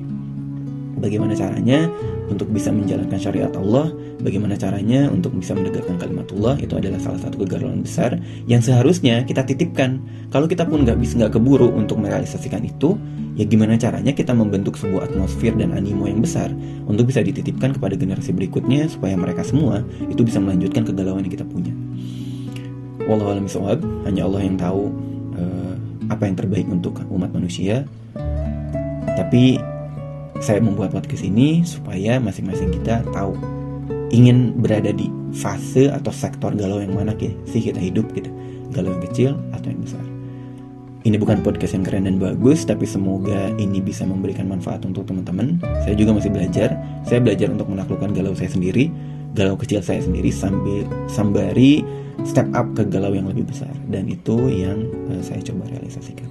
Bagaimana 1.01 1.33
caranya 1.33 1.89
untuk 2.31 2.47
bisa 2.47 2.71
menjalankan 2.71 3.19
syariat 3.19 3.51
Allah? 3.59 3.91
Bagaimana 4.23 4.55
caranya 4.55 5.11
untuk 5.11 5.35
bisa 5.35 5.51
menegakkan 5.51 5.99
kalimatullah? 5.99 6.55
Itu 6.63 6.79
adalah 6.79 6.97
salah 7.03 7.19
satu 7.19 7.43
kegalauan 7.43 7.83
besar 7.83 8.15
yang 8.47 8.63
seharusnya 8.63 9.27
kita 9.27 9.43
titipkan. 9.43 9.99
Kalau 10.31 10.47
kita 10.47 10.63
pun 10.63 10.87
nggak 10.87 10.95
bisa 10.95 11.19
nggak 11.19 11.35
keburu 11.35 11.67
untuk 11.75 11.99
merealisasikan 11.99 12.63
itu, 12.63 12.95
ya 13.35 13.43
gimana 13.43 13.75
caranya 13.75 14.15
kita 14.15 14.31
membentuk 14.31 14.79
sebuah 14.79 15.11
atmosfer 15.11 15.51
dan 15.59 15.75
animo 15.75 16.07
yang 16.07 16.23
besar 16.23 16.47
untuk 16.87 17.11
bisa 17.11 17.19
dititipkan 17.19 17.75
kepada 17.75 17.99
generasi 17.99 18.31
berikutnya 18.31 18.87
supaya 18.87 19.19
mereka 19.19 19.43
semua 19.43 19.83
itu 20.07 20.23
bisa 20.23 20.39
melanjutkan 20.39 20.87
kegalauan 20.87 21.27
yang 21.27 21.33
kita 21.35 21.43
punya. 21.43 21.75
Wallahu 23.11 23.43
a'lam 23.43 23.81
hanya 24.07 24.21
Allah 24.23 24.41
yang 24.45 24.55
tahu 24.55 24.87
uh, 25.35 25.73
apa 26.07 26.23
yang 26.29 26.35
terbaik 26.39 26.67
untuk 26.71 27.01
umat 27.11 27.33
manusia. 27.35 27.83
Tapi 29.11 29.59
saya 30.41 30.59
membuat 30.59 30.91
podcast 30.91 31.21
ini 31.21 31.61
supaya 31.61 32.17
masing-masing 32.17 32.73
kita 32.81 33.05
tahu 33.13 33.37
ingin 34.11 34.57
berada 34.59 34.91
di 34.91 35.07
fase 35.31 35.87
atau 35.87 36.11
sektor 36.11 36.51
galau 36.51 36.83
yang 36.83 36.91
mana 36.91 37.15
sih 37.47 37.61
kita 37.63 37.79
hidup 37.79 38.11
gitu. 38.11 38.27
Galau 38.75 38.91
yang 38.91 39.03
kecil 39.07 39.31
atau 39.55 39.69
yang 39.71 39.81
besar. 39.83 40.03
Ini 41.01 41.17
bukan 41.17 41.41
podcast 41.41 41.73
yang 41.73 41.81
keren 41.81 42.05
dan 42.05 42.21
bagus, 42.21 42.61
tapi 42.61 42.85
semoga 42.85 43.49
ini 43.57 43.81
bisa 43.81 44.05
memberikan 44.05 44.45
manfaat 44.45 44.85
untuk 44.85 45.09
teman-teman. 45.09 45.57
Saya 45.81 45.97
juga 45.97 46.13
masih 46.13 46.29
belajar. 46.29 46.77
Saya 47.09 47.17
belajar 47.25 47.49
untuk 47.49 47.73
menaklukkan 47.73 48.13
galau 48.13 48.37
saya 48.37 48.53
sendiri, 48.53 48.93
galau 49.33 49.57
kecil 49.57 49.81
saya 49.81 50.03
sendiri 50.03 50.29
sambil 50.29 50.85
sambari 51.09 51.81
step 52.21 52.45
up 52.53 52.69
ke 52.77 52.85
galau 52.85 53.17
yang 53.17 53.25
lebih 53.25 53.49
besar 53.49 53.71
dan 53.89 54.05
itu 54.05 54.37
yang 54.51 54.85
uh, 55.09 55.21
saya 55.25 55.41
coba 55.41 55.73
realisasikan. 55.73 56.29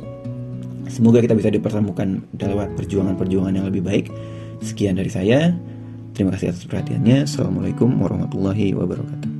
Semoga 0.90 1.22
kita 1.22 1.38
bisa 1.38 1.54
dipertemukan 1.54 2.26
lewat 2.34 2.74
perjuangan-perjuangan 2.74 3.54
yang 3.54 3.66
lebih 3.70 3.86
baik. 3.86 4.10
Sekian 4.60 4.98
dari 4.98 5.08
saya. 5.08 5.54
Terima 6.12 6.34
kasih 6.34 6.50
atas 6.50 6.66
perhatiannya. 6.66 7.24
Assalamualaikum 7.24 7.94
warahmatullahi 8.02 8.74
wabarakatuh. 8.74 9.39